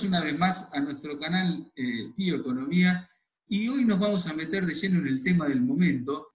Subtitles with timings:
[0.00, 3.08] Bienvenidos una vez más a nuestro canal eh, Bioeconomía
[3.48, 6.34] y hoy nos vamos a meter de lleno en el tema del momento,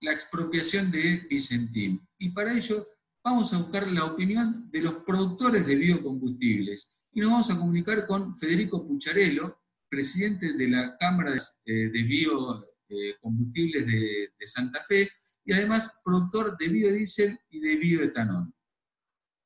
[0.00, 2.00] la expropiación de Vicentín.
[2.18, 2.86] Y para ello
[3.22, 8.06] vamos a buscar la opinión de los productores de biocombustibles y nos vamos a comunicar
[8.06, 9.58] con Federico Pucharello,
[9.88, 15.10] presidente de la Cámara de eh, Biocombustibles de, de Santa Fe
[15.44, 18.50] y además productor de biodiesel y de bioetanol.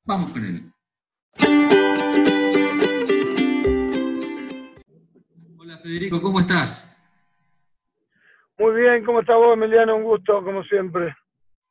[0.05, 0.71] Vamos con él.
[5.69, 6.97] Hola Federico, ¿cómo estás?
[8.57, 9.97] Muy bien, ¿cómo estás vos, Emiliano?
[9.97, 11.15] Un gusto, como siempre.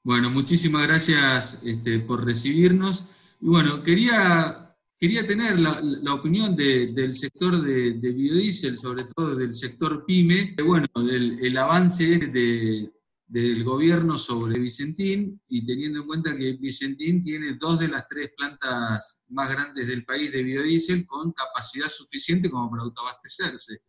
[0.04, 3.08] Bueno, muchísimas gracias este, por recibirnos.
[3.40, 10.04] Y bueno, quería, quería tener la, opinión del sector de, biodiesel, sobre todo del sector
[10.06, 12.92] PYME, bueno, el, el avance de,
[13.28, 18.33] del gobierno sobre Vicentín y teniendo en cuenta que Vicentín tiene dos de las tres
[18.34, 23.83] plantas más grandes del país de biodiesel con capacidad suficiente como para autoabastecerse.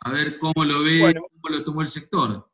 [0.00, 2.46] A ver cómo lo ve, cómo lo tomó el sector.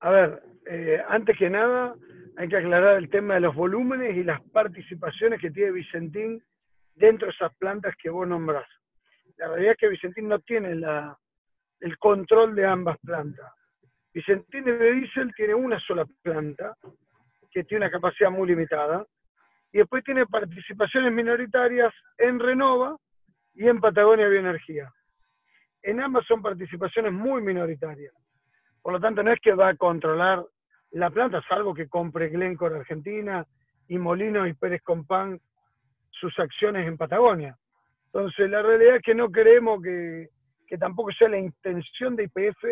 [0.00, 1.94] A ver, eh, antes que nada
[2.36, 6.42] hay que aclarar el tema de los volúmenes y las participaciones que tiene Vicentín
[6.94, 8.68] dentro de esas plantas que vos nombrás.
[9.36, 11.18] La realidad es que Vicentín no tiene la,
[11.80, 13.50] el control de ambas plantas.
[14.12, 16.74] Vicentín de Diesel tiene una sola planta,
[17.50, 19.04] que tiene una capacidad muy limitada,
[19.72, 22.96] y después tiene participaciones minoritarias en Renova
[23.54, 24.92] y en Patagonia Bioenergía.
[25.82, 28.12] En ambas son participaciones muy minoritarias.
[28.82, 30.44] Por lo tanto, no es que va a controlar
[30.92, 33.46] la planta, salvo que compre Glencore Argentina
[33.88, 35.40] y Molino y Pérez Compán
[36.10, 37.56] sus acciones en Patagonia.
[38.06, 40.28] Entonces, la realidad es que no creemos que,
[40.66, 42.64] que tampoco sea la intención de IPF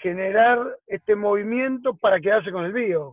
[0.00, 3.08] generar este movimiento para quedarse con el bio.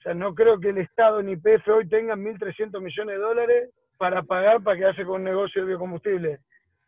[0.00, 3.70] O sea, no creo que el Estado ni PF hoy tengan 1.300 millones de dólares
[3.98, 6.38] para pagar para quedarse con un negocio de biocombustible.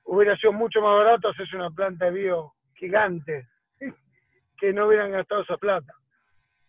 [0.04, 3.48] Hubiera sido mucho más barato hacerse una planta de bio gigante,
[4.58, 5.92] que no hubieran gastado esa plata.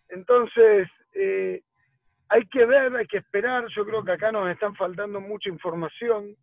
[0.10, 1.62] Entonces, eh,
[2.30, 3.66] hay que ver, hay que esperar.
[3.76, 6.36] Yo creo que acá nos están faltando mucha información.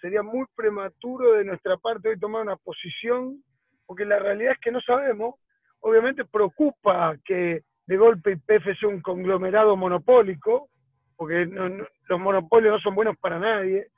[0.00, 3.42] Sería muy prematuro de nuestra parte hoy tomar una posición,
[3.86, 5.34] porque la realidad es que no sabemos
[5.80, 10.68] obviamente preocupa que de golpe IPF sea un conglomerado monopólico,
[11.16, 13.88] porque los monopolios no son buenos para nadie,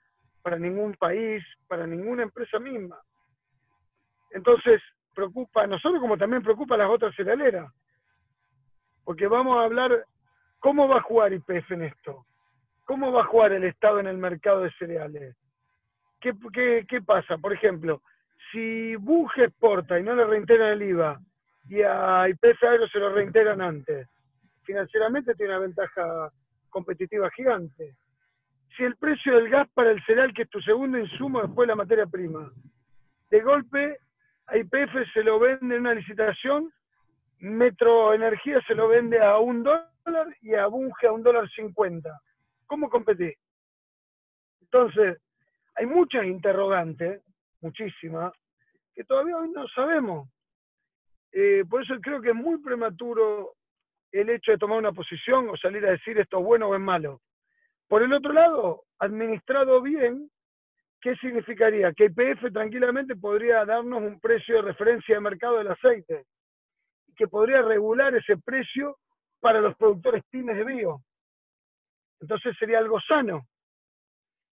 [0.42, 2.98] para ningún país, para ninguna empresa misma.
[4.32, 4.80] Entonces,
[5.14, 7.70] preocupa a nosotros como también preocupa a las otras cerealeras,
[9.04, 10.04] porque vamos a hablar
[10.60, 12.26] cómo va a jugar IPF en esto,
[12.84, 15.36] cómo va a jugar el Estado en el mercado de cereales.
[16.20, 16.34] ¿Qué,
[17.04, 17.38] pasa?
[17.38, 18.02] Por ejemplo,
[18.52, 21.20] si Bunge exporta y no le reintegran el IVA,
[21.68, 24.08] y a IPF Agro se lo reintegran antes.
[24.64, 26.30] Financieramente tiene una ventaja
[26.68, 27.96] competitiva gigante.
[28.76, 31.72] Si el precio del gas para el cereal, que es tu segundo insumo después de
[31.72, 32.50] la materia prima,
[33.30, 33.98] de golpe
[34.46, 36.72] a IPF se lo vende en una licitación,
[37.38, 39.86] Metro Energía se lo vende a un dólar
[40.42, 42.20] y a Bunge a un dólar cincuenta.
[42.66, 43.34] ¿Cómo competís?
[44.60, 45.18] Entonces,
[45.74, 47.22] hay muchas interrogantes,
[47.60, 48.32] muchísimas,
[48.94, 50.28] que todavía hoy no sabemos.
[51.32, 53.54] Eh, por eso creo que es muy prematuro
[54.12, 56.80] el hecho de tomar una posición o salir a decir esto es bueno o es
[56.80, 57.20] malo.
[57.90, 60.30] Por el otro lado, administrado bien,
[61.00, 61.92] ¿qué significaría?
[61.92, 66.24] Que IPF tranquilamente podría darnos un precio de referencia de mercado del aceite,
[67.16, 68.96] que podría regular ese precio
[69.40, 71.00] para los productores pymes de bio.
[72.20, 73.42] Entonces sería algo sano.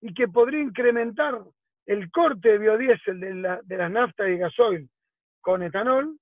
[0.00, 1.42] Y que podría incrementar
[1.86, 4.88] el corte de biodiesel de, la, de las naftas y gasoil
[5.40, 6.16] con etanol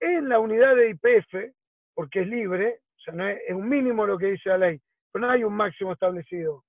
[0.00, 1.54] en la unidad de IPF,
[1.92, 4.80] porque es libre, o sea, no es, un mínimo lo que dice la ley,
[5.14, 6.64] pero no hay un máximo establecido,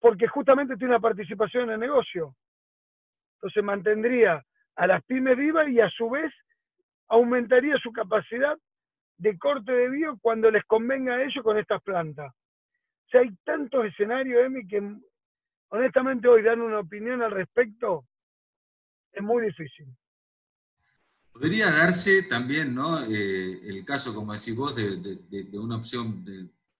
[0.00, 2.34] porque justamente tiene una participación en el negocio.
[3.34, 4.42] Entonces mantendría
[4.76, 6.32] a las pymes vivas y a su vez
[7.08, 8.56] aumentaría su capacidad
[9.18, 12.32] de corte de bio cuando les convenga a ellos con estas plantas.
[12.32, 14.82] O sea, hay tantos escenarios, Emi, que
[15.68, 18.06] honestamente hoy dar una opinión al respecto
[19.12, 19.86] es muy difícil.
[21.30, 23.04] Podría darse también, ¿no?
[23.04, 26.24] Eh, el caso, como decís vos, de, una opción,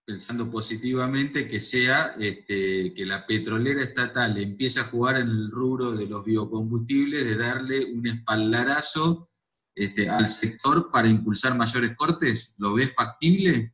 [0.07, 5.91] pensando positivamente, que sea este, que la petrolera estatal empiece a jugar en el rubro
[5.91, 9.29] de los biocombustibles, de darle un espaldarazo
[9.75, 12.55] este, al sector para impulsar mayores cortes.
[12.59, 13.73] ¿Lo ves factible?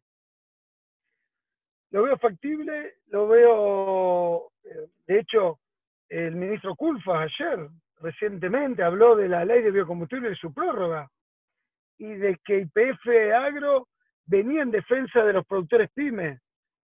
[1.91, 5.61] Lo veo factible, lo veo, eh, de hecho,
[6.09, 7.69] el ministro Culfas ayer
[8.01, 11.11] recientemente habló de la ley de biocombustible y su prórroga,
[11.99, 13.07] y de que IPF
[13.37, 13.89] Agro
[14.27, 16.41] venía en defensa de los productores pymes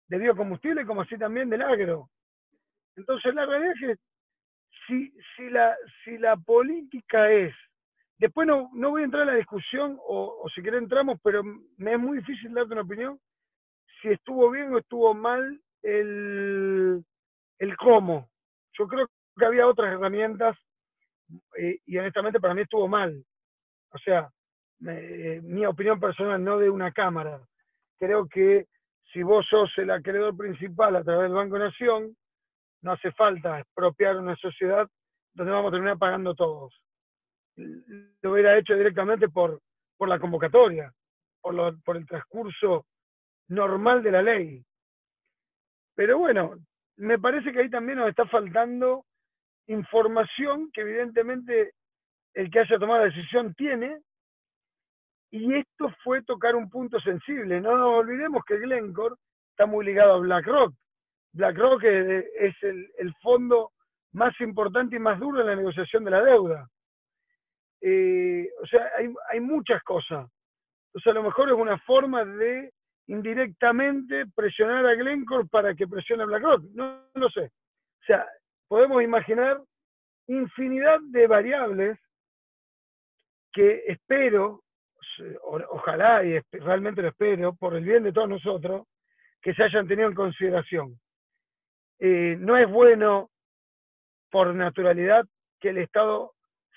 [0.08, 2.10] de biocombustible, como así también del agro.
[2.96, 3.96] Entonces la realidad es que
[4.88, 7.54] si, si, la, si la política es,
[8.18, 11.44] después no, no voy a entrar en la discusión, o, o si querés entramos, pero
[11.44, 13.20] me es muy difícil darte una opinión,
[14.02, 17.04] si estuvo bien o estuvo mal el,
[17.60, 18.30] el cómo.
[18.78, 19.08] Yo creo
[19.38, 20.58] que había otras herramientas
[21.58, 23.24] eh, y honestamente para mí estuvo mal.
[23.92, 24.30] O sea,
[24.80, 27.42] mi opinión personal, no de una cámara.
[27.98, 28.68] Creo que
[29.12, 32.16] si vos sos el acreedor principal a través del Banco Nación,
[32.82, 34.88] no hace falta expropiar una sociedad
[35.34, 36.80] donde vamos a terminar pagando todos.
[37.56, 39.62] Lo hubiera hecho directamente por,
[39.98, 40.92] por la convocatoria,
[41.42, 42.86] por, por el transcurso
[43.48, 44.64] normal de la ley.
[45.96, 46.56] Pero bueno,
[46.98, 49.06] me parece que ahí también nos está faltando
[49.68, 51.74] información que evidentemente
[52.34, 54.00] el que haya tomado la decisión tiene,
[55.32, 57.60] y esto fue tocar un punto sensible.
[57.60, 59.16] No nos olvidemos que Glencore
[59.52, 60.74] está muy ligado a BlackRock.
[61.34, 63.72] BlackRock es, el, fondo
[64.14, 66.68] más importante y más duro en la negociación de la deuda.
[67.82, 70.28] Eh, o sea, hay, hay muchas cosas.
[70.88, 72.72] Entonces, a lo mejor es una forma de
[73.08, 76.64] indirectamente presionar a Glencore para que presione a BlackRock.
[76.74, 77.46] No, no lo sé.
[77.46, 78.26] O sea,
[78.68, 79.62] podemos imaginar
[80.28, 82.00] infinidad de variables
[83.54, 84.64] que espero,
[85.44, 88.88] ojalá y realmente lo espero, por el bien de todos nosotros,
[89.42, 91.00] que se hayan tenido en consideración.
[92.00, 93.30] Eh, no es bueno,
[94.30, 95.26] por naturalidad,
[95.60, 96.34] que el Estado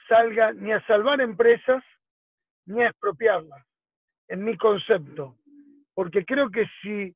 [0.09, 1.83] salga ni a salvar empresas
[2.67, 3.65] ni a expropiarlas,
[4.29, 5.37] en mi concepto.
[5.95, 7.15] Porque creo que si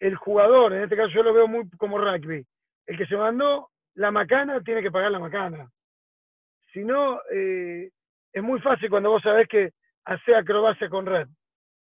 [0.00, 2.44] el jugador, en este caso yo lo veo muy como rugby,
[2.86, 5.70] el que se mandó la macana tiene que pagar la macana.
[6.72, 7.90] Si no, eh,
[8.32, 9.72] es muy fácil cuando vos sabés que
[10.06, 11.28] hace acrobacia con red.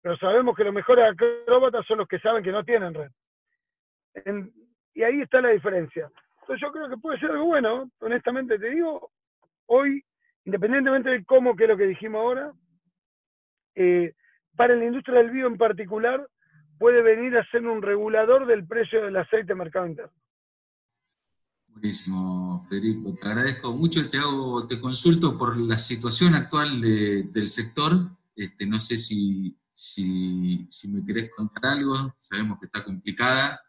[0.02, 3.12] Pero sabemos que los mejores acróbatas son los que saben que no tienen red.
[4.94, 6.10] y ahí está la diferencia.
[6.42, 9.12] Entonces yo creo que puede ser algo bueno, honestamente te digo,
[9.68, 10.04] hoy,
[10.46, 12.52] independientemente de cómo, que es lo que dijimos ahora,
[13.76, 14.14] eh,
[14.56, 16.28] para la industria del bio en particular,
[16.80, 20.12] puede venir a ser un regulador del precio del aceite en mercado interno.
[21.80, 23.16] Buenísimo, Federico.
[23.16, 24.10] Te agradezco mucho.
[24.10, 27.94] Te hago, te consulto por la situación actual del sector.
[28.36, 29.58] Este, no sé si,
[30.90, 31.96] me querés contar algo.
[32.18, 33.62] Sabemos que está complicada.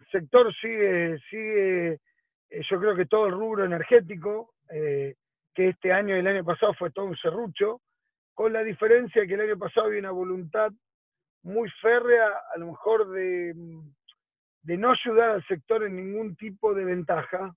[0.00, 1.92] El sector sigue, sigue
[2.50, 5.14] eh, yo creo que todo el rubro energético, eh,
[5.54, 7.80] que este año y el año pasado fue todo un serrucho,
[8.34, 10.72] con la diferencia que el año pasado había una voluntad
[11.42, 13.54] muy férrea, a lo mejor de
[14.62, 17.54] de no ayudar al sector en ningún tipo de ventaja,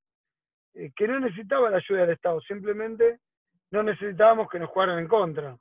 [0.74, 3.20] eh, que no necesitaba la ayuda del Estado, simplemente
[3.72, 5.58] no necesitábamos que nos jugaran en contra.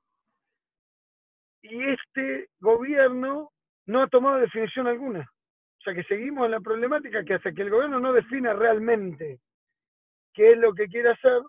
[1.62, 3.50] Y este gobierno
[3.86, 5.20] no ha tomado definición alguna.
[5.20, 9.40] O sea que seguimos en la problemática que hasta que el gobierno no defina realmente
[10.34, 11.42] qué es lo que quiere hacer,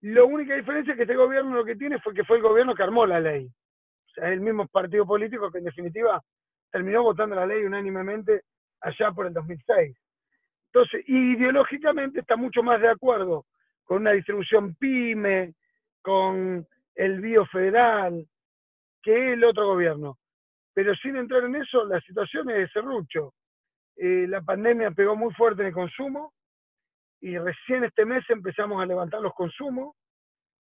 [0.00, 2.74] la única diferencia es que este gobierno lo que tiene fue que fue el gobierno
[2.74, 3.46] que armó la ley.
[3.46, 6.22] O sea, es el mismo partido político que en definitiva
[6.70, 8.42] terminó votando la ley unánimemente
[8.80, 9.96] allá por el 2006.
[10.72, 13.46] Entonces, ideológicamente está mucho más de acuerdo
[13.84, 15.54] con una distribución pyme,
[16.02, 18.26] con el bio federal,
[19.02, 20.18] que el otro gobierno.
[20.74, 23.32] Pero sin entrar en eso, la situación es de serrucho.
[23.96, 26.34] Eh, la pandemia pegó muy fuerte en el consumo
[27.20, 29.96] y recién este mes empezamos a levantar los consumos.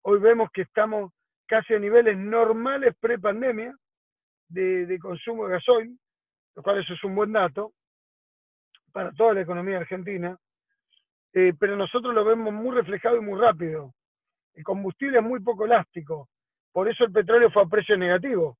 [0.02, 1.12] Hoy vemos que estamos
[1.46, 3.76] casi a niveles normales pre-pandemia
[4.48, 5.98] de, de, consumo de gasoil,
[6.56, 7.72] lo cual eso es un buen dato
[8.92, 10.36] para toda la economía argentina,
[11.32, 13.94] eh, pero nosotros lo vemos muy reflejado y muy rápido.
[14.54, 16.28] El combustible es muy poco elástico,
[16.72, 18.58] por eso el petróleo fue a precio negativo.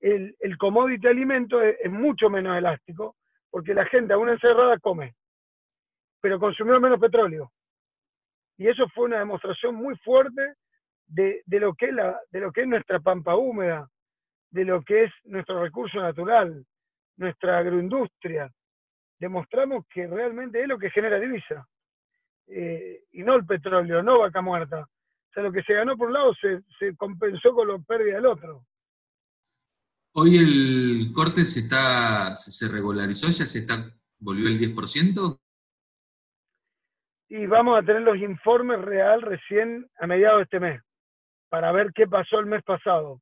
[0.00, 3.16] El, el commodity alimento es, mucho menos elástico,
[3.50, 5.14] porque la gente a una encerrada come,
[6.20, 7.50] pero consumió menos petróleo.
[8.56, 10.54] Y eso fue una demostración muy fuerte
[11.06, 13.88] de, de, lo que es la, de lo que es nuestra pampa húmeda,
[14.50, 16.64] de lo que es nuestro recurso natural,
[17.16, 18.50] nuestra agroindustria,
[19.18, 21.66] demostramos que realmente es lo que genera divisa,
[22.46, 24.80] eh, y no el petróleo, no vaca muerta.
[24.80, 28.16] O sea, lo que se ganó por un lado se, se compensó con lo pérdida
[28.16, 28.64] del otro.
[30.12, 33.76] Hoy el corte se está se regularizó, ya se está
[34.18, 35.38] volvió el 10%.
[37.30, 40.80] Y vamos a tener los informes real recién a mediados de este mes,
[41.50, 43.20] para ver qué pasó el mes pasado.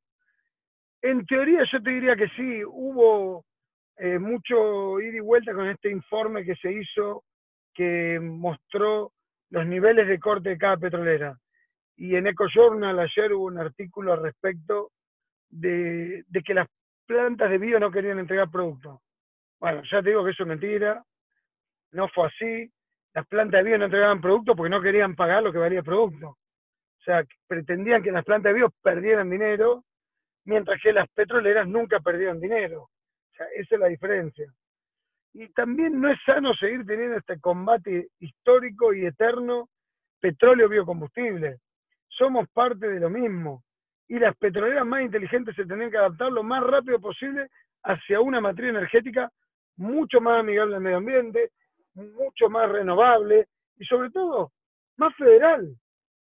[1.02, 3.44] En teoría yo te diría que sí, hubo
[4.16, 7.24] eh, mucho ida y vuelta con este informe que se hizo
[7.74, 9.12] que mostró
[9.50, 11.36] los niveles de corte de cada petrolera.
[11.96, 14.90] Y en EcoJournal ayer hubo un artículo al respecto
[15.48, 16.68] de, que las
[17.06, 18.98] plantas de bio no querían entregar productos.
[19.60, 21.02] Bueno, ya te digo que eso es mentira,
[21.92, 22.70] no fue así.
[23.14, 25.84] las plantas de bio no entregaban producto porque no querían pagar lo que valía el
[25.84, 26.28] producto.
[26.28, 29.84] O sea, pretendían que las plantas de bio perdieran dinero,
[30.44, 32.90] mientras que las petroleras nunca perdieron dinero.
[33.36, 34.52] Sea, esa es la diferencia.
[35.34, 39.68] Y también no es sano seguir teniendo este combate histórico y eterno
[40.20, 41.58] petróleo-biocombustible.
[42.08, 43.62] Somos parte de lo mismo.
[44.08, 47.48] Y las petroleras más inteligentes se tendrían que adaptar lo más rápido posible
[47.82, 49.30] hacia una matriz energética
[49.76, 51.50] mucho más amigable al medio ambiente,
[51.94, 53.46] mucho más renovable
[53.78, 54.52] y sobre todo
[54.96, 55.76] más federal.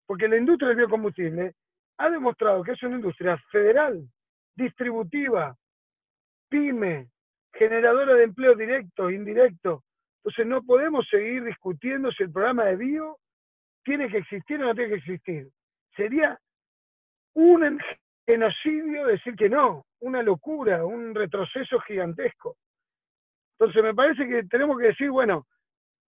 [0.05, 1.53] Porque la industria del biocombustible
[1.97, 4.07] ha demostrado que es una industria federal,
[4.55, 5.55] distributiva,
[6.49, 7.07] pyme,
[7.53, 9.83] generadora de empleo directo, indirecto.
[10.17, 13.17] Entonces no podemos seguir discutiendo si el programa de bio
[13.83, 15.49] tiene que existir o no tiene que existir.
[15.95, 16.37] Sería
[17.33, 17.79] un
[18.25, 22.57] genocidio decir que no, una locura, un retroceso gigantesco.
[23.57, 25.47] Entonces me parece que tenemos que decir, bueno,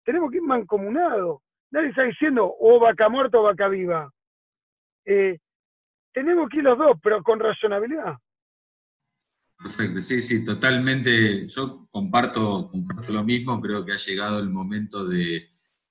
[0.04, 1.40] tenemos que ir mancomunados.
[1.70, 4.10] Nadie está diciendo o vaca muerta o vaca viva.
[5.04, 5.38] Eh,
[6.12, 8.16] tenemos que ir los dos, pero con razonabilidad.
[9.58, 11.48] Perfecto, sí, sí, totalmente.
[11.48, 15.48] Yo comparto, comparto lo mismo, creo que ha llegado el momento de,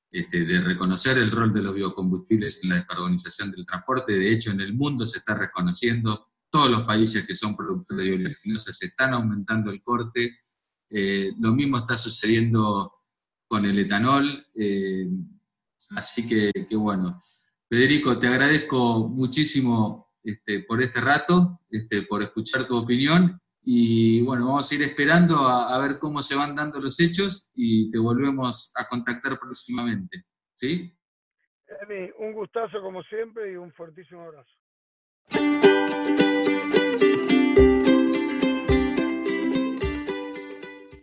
[0.09, 4.13] este, de reconocer el rol de los biocombustibles en la descarbonización del transporte.
[4.13, 8.15] De hecho, en el mundo se está reconociendo, todos los países que son productores de
[8.15, 10.39] oleaginosas están aumentando el corte.
[10.89, 12.93] Eh, lo mismo está sucediendo
[13.49, 14.47] con el etanol.
[14.55, 15.09] Eh,
[15.89, 17.19] así que, bueno,
[17.69, 24.45] Federico, te agradezco muchísimo este, por este rato, este, por escuchar tu opinión y bueno,
[24.45, 28.71] vamos a ir esperando a, ver cómo se van dando los hechos y te volvemos
[28.77, 30.23] a contactar próximamente.
[30.55, 30.97] ¿Sí?
[32.17, 34.53] un gustazo como siempre y un fuertísimo abrazo.